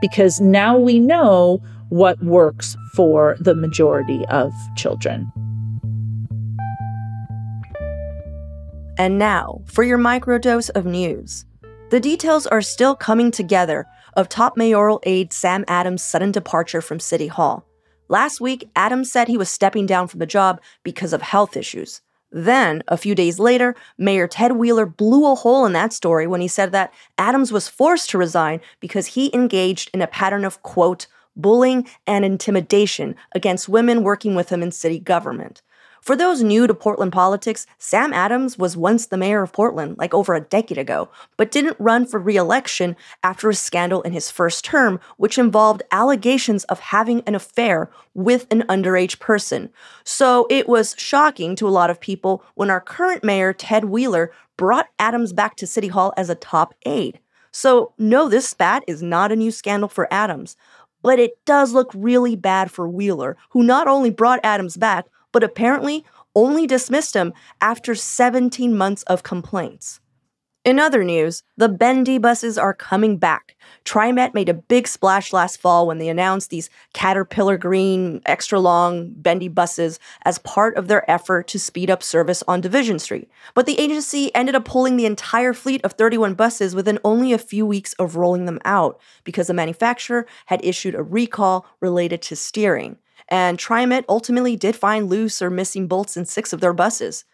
because 0.00 0.40
now 0.40 0.76
we 0.76 1.00
know 1.00 1.62
what 1.88 2.22
works 2.22 2.76
for 2.94 3.36
the 3.40 3.54
majority 3.54 4.24
of 4.26 4.52
children. 4.76 5.30
And 8.98 9.18
now, 9.18 9.62
for 9.66 9.82
your 9.82 9.98
microdose 9.98 10.70
of 10.70 10.86
news. 10.86 11.44
The 11.90 12.00
details 12.00 12.46
are 12.46 12.62
still 12.62 12.96
coming 12.96 13.30
together 13.30 13.86
of 14.16 14.28
top 14.28 14.56
mayoral 14.56 15.00
aide 15.04 15.32
Sam 15.32 15.64
Adams' 15.68 16.02
sudden 16.02 16.32
departure 16.32 16.80
from 16.80 16.98
City 16.98 17.28
Hall. 17.28 17.66
Last 18.08 18.40
week, 18.40 18.68
Adams 18.74 19.12
said 19.12 19.28
he 19.28 19.36
was 19.36 19.50
stepping 19.50 19.86
down 19.86 20.08
from 20.08 20.20
the 20.20 20.26
job 20.26 20.60
because 20.82 21.12
of 21.12 21.22
health 21.22 21.56
issues. 21.56 22.00
Then, 22.32 22.82
a 22.88 22.96
few 22.96 23.14
days 23.14 23.38
later, 23.38 23.76
Mayor 23.98 24.26
Ted 24.26 24.52
Wheeler 24.52 24.86
blew 24.86 25.30
a 25.30 25.34
hole 25.34 25.64
in 25.64 25.72
that 25.74 25.92
story 25.92 26.26
when 26.26 26.40
he 26.40 26.48
said 26.48 26.72
that 26.72 26.92
Adams 27.18 27.52
was 27.52 27.68
forced 27.68 28.10
to 28.10 28.18
resign 28.18 28.60
because 28.80 29.08
he 29.08 29.32
engaged 29.34 29.90
in 29.94 30.02
a 30.02 30.06
pattern 30.06 30.44
of, 30.44 30.62
quote, 30.62 31.06
bullying 31.36 31.86
and 32.06 32.24
intimidation 32.24 33.14
against 33.32 33.68
women 33.68 34.02
working 34.02 34.34
with 34.34 34.48
him 34.50 34.62
in 34.62 34.72
city 34.72 34.98
government. 34.98 35.62
For 36.06 36.14
those 36.14 36.40
new 36.40 36.68
to 36.68 36.72
Portland 36.72 37.12
politics, 37.12 37.66
Sam 37.78 38.12
Adams 38.12 38.56
was 38.56 38.76
once 38.76 39.06
the 39.06 39.16
mayor 39.16 39.42
of 39.42 39.52
Portland, 39.52 39.98
like 39.98 40.14
over 40.14 40.34
a 40.36 40.40
decade 40.40 40.78
ago, 40.78 41.08
but 41.36 41.50
didn't 41.50 41.76
run 41.80 42.06
for 42.06 42.20
re 42.20 42.36
election 42.36 42.94
after 43.24 43.50
a 43.50 43.54
scandal 43.56 44.02
in 44.02 44.12
his 44.12 44.30
first 44.30 44.64
term, 44.64 45.00
which 45.16 45.36
involved 45.36 45.82
allegations 45.90 46.62
of 46.64 46.78
having 46.78 47.22
an 47.22 47.34
affair 47.34 47.90
with 48.14 48.46
an 48.52 48.62
underage 48.68 49.18
person. 49.18 49.68
So 50.04 50.46
it 50.48 50.68
was 50.68 50.94
shocking 50.96 51.56
to 51.56 51.66
a 51.66 51.70
lot 51.70 51.90
of 51.90 52.00
people 52.00 52.44
when 52.54 52.70
our 52.70 52.80
current 52.80 53.24
mayor, 53.24 53.52
Ted 53.52 53.86
Wheeler, 53.86 54.30
brought 54.56 54.90
Adams 55.00 55.32
back 55.32 55.56
to 55.56 55.66
City 55.66 55.88
Hall 55.88 56.14
as 56.16 56.30
a 56.30 56.36
top 56.36 56.72
aide. 56.84 57.18
So, 57.50 57.94
no, 57.96 58.28
this 58.28 58.46
spat 58.46 58.84
is 58.86 59.02
not 59.02 59.32
a 59.32 59.36
new 59.36 59.50
scandal 59.50 59.88
for 59.88 60.06
Adams, 60.12 60.58
but 61.06 61.20
it 61.20 61.38
does 61.44 61.72
look 61.72 61.92
really 61.94 62.34
bad 62.34 62.68
for 62.68 62.88
Wheeler, 62.88 63.36
who 63.50 63.62
not 63.62 63.86
only 63.86 64.10
brought 64.10 64.40
Adams 64.42 64.76
back, 64.76 65.06
but 65.30 65.44
apparently 65.44 66.04
only 66.34 66.66
dismissed 66.66 67.14
him 67.14 67.32
after 67.60 67.94
17 67.94 68.76
months 68.76 69.04
of 69.04 69.22
complaints. 69.22 70.00
In 70.66 70.80
other 70.80 71.04
news, 71.04 71.44
the 71.56 71.68
bendy 71.68 72.18
buses 72.18 72.58
are 72.58 72.74
coming 72.74 73.18
back. 73.18 73.54
TriMet 73.84 74.34
made 74.34 74.48
a 74.48 74.54
big 74.54 74.88
splash 74.88 75.32
last 75.32 75.60
fall 75.60 75.86
when 75.86 75.98
they 75.98 76.08
announced 76.08 76.50
these 76.50 76.70
Caterpillar 76.92 77.56
green, 77.56 78.20
extra 78.26 78.58
long, 78.58 79.12
bendy 79.12 79.46
buses 79.46 80.00
as 80.24 80.40
part 80.40 80.76
of 80.76 80.88
their 80.88 81.08
effort 81.08 81.46
to 81.46 81.60
speed 81.60 81.88
up 81.88 82.02
service 82.02 82.42
on 82.48 82.60
Division 82.60 82.98
Street. 82.98 83.30
But 83.54 83.66
the 83.66 83.78
agency 83.78 84.34
ended 84.34 84.56
up 84.56 84.64
pulling 84.64 84.96
the 84.96 85.06
entire 85.06 85.52
fleet 85.52 85.84
of 85.84 85.92
31 85.92 86.34
buses 86.34 86.74
within 86.74 86.98
only 87.04 87.32
a 87.32 87.38
few 87.38 87.64
weeks 87.64 87.92
of 87.92 88.16
rolling 88.16 88.46
them 88.46 88.58
out 88.64 89.00
because 89.22 89.46
the 89.46 89.54
manufacturer 89.54 90.26
had 90.46 90.64
issued 90.64 90.96
a 90.96 91.02
recall 91.04 91.64
related 91.80 92.22
to 92.22 92.34
steering 92.34 92.98
and 93.28 93.58
TriMet 93.58 94.04
ultimately 94.08 94.56
did 94.56 94.76
find 94.76 95.08
loose 95.08 95.40
or 95.40 95.50
missing 95.50 95.86
bolts 95.88 96.16
in 96.16 96.24
six 96.24 96.52
of 96.52 96.60
their 96.60 96.72
buses. 96.72 97.24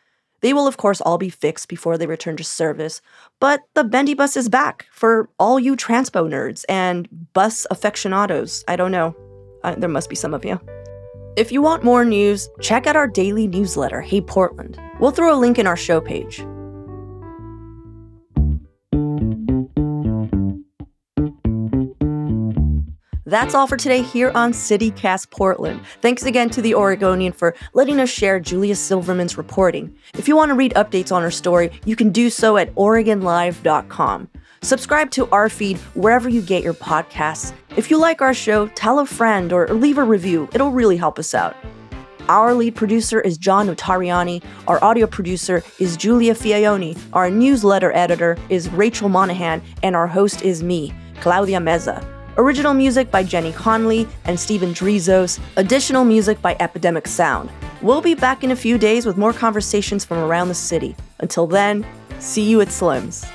They 0.43 0.53
will, 0.53 0.67
of 0.67 0.77
course, 0.77 1.01
all 1.01 1.19
be 1.19 1.31
fixed 1.31 1.69
before 1.69 1.97
they 1.97 2.07
return 2.07 2.37
to 2.37 2.45
service, 2.45 3.01
but 3.41 3.63
the 3.75 3.85
Bendy 3.85 4.15
bus 4.15 4.37
is 4.37 4.49
back 4.49 4.87
for 4.93 5.31
all 5.39 5.59
you 5.59 5.77
transpo 5.77 6.29
nerds 6.29 6.65
and 6.69 7.09
bus 7.33 7.67
aficionados. 7.71 8.65
I 8.69 8.77
don't 8.77 8.93
know. 8.93 9.17
Uh, 9.65 9.77
there 9.77 9.89
must 9.89 10.11
be 10.11 10.17
some 10.17 10.35
of 10.35 10.45
you. 10.45 10.61
If 11.37 11.51
you 11.51 11.63
want 11.63 11.85
more 11.85 12.05
news, 12.05 12.51
check 12.61 12.87
out 12.87 12.97
our 12.97 13.07
daily 13.07 13.47
newsletter, 13.47 14.03
Hey 14.03 14.21
Portland. 14.21 14.79
We'll 15.01 15.13
throw 15.13 15.35
a 15.35 15.39
link 15.39 15.59
in 15.59 15.67
our 15.67 15.77
show 15.77 16.01
page. 16.01 16.45
That's 23.33 23.55
all 23.55 23.67
for 23.67 23.79
today 23.79 24.03
here 24.03 24.31
on 24.35 24.53
CityCast 24.53 25.31
Portland. 25.31 25.81
Thanks 26.03 26.25
again 26.25 26.51
to 26.51 26.61
the 26.61 26.75
Oregonian 26.75 27.33
for 27.33 27.55
letting 27.73 27.99
us 27.99 28.11
share 28.11 28.39
Julia 28.39 28.77
Silverman's 28.77 29.39
reporting. 29.39 29.97
If 30.13 30.29
you 30.29 30.37
want 30.37 30.51
to 30.51 30.55
read 30.55 30.75
updates 30.75 31.11
on 31.11 31.23
her 31.23 31.31
story, 31.31 31.71
you 31.87 31.97
can 31.97 32.11
do 32.11 32.29
so 32.29 32.59
at 32.59 32.75
OregonLive.com. 32.75 34.29
Subscribe 34.61 35.11
to 35.13 35.31
our 35.31 35.49
feed 35.49 35.79
wherever 35.95 36.29
you 36.29 36.43
get 36.43 36.63
your 36.63 36.75
podcasts. 36.75 37.55
If 37.75 37.91
you 37.91 37.97
like 37.97 38.21
our 38.21 38.35
show, 38.35 38.67
tell 38.67 38.99
a 38.99 39.07
friend 39.07 39.51
or 39.51 39.67
leave 39.69 39.97
a 39.97 40.05
review. 40.05 40.47
It'll 40.53 40.71
really 40.71 40.99
help 40.99 41.19
us 41.19 41.33
out. 41.33 41.57
Our 42.29 42.53
lead 42.53 42.75
producer 42.75 43.19
is 43.19 43.39
John 43.39 43.67
Notarianni. 43.67 44.45
Our 44.69 44.85
audio 44.85 45.07
producer 45.07 45.63
is 45.79 45.97
Julia 45.97 46.35
Fiaioni. 46.35 46.99
Our 47.15 47.31
newsletter 47.31 47.93
editor 47.93 48.37
is 48.51 48.69
Rachel 48.69 49.09
Monahan. 49.09 49.63
And 49.83 49.97
our 49.97 50.07
host 50.07 50.43
is 50.43 50.63
me, 50.63 50.93
Claudia 51.23 51.61
Meza. 51.61 52.12
Original 52.39 52.73
music 52.73 53.11
by 53.11 53.23
Jenny 53.23 53.53
Conley 53.53 54.09
and 54.25 54.41
Steven 54.41 54.73
Drizos. 54.73 55.39
Additional 55.57 56.03
music 56.03 56.41
by 56.41 56.57
Epidemic 56.61 57.07
Sound. 57.07 57.51
We'll 57.83 58.01
be 58.01 58.15
back 58.15 58.43
in 58.43 58.51
a 58.51 58.57
few 58.57 58.79
days 58.79 59.05
with 59.05 59.19
more 59.19 59.35
conversations 59.35 60.03
from 60.03 60.17
around 60.17 60.49
the 60.49 60.55
city. 60.55 60.97
Until 61.19 61.47
then, 61.47 61.85
see 62.21 62.43
you 62.43 62.63
at 62.63 62.71
Slim's. 62.71 63.27